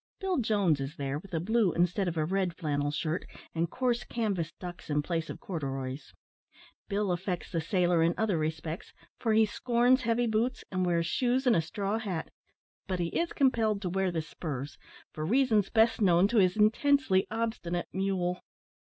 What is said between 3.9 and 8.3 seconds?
canvas ducks in place of corduroys. Bill affects the sailor in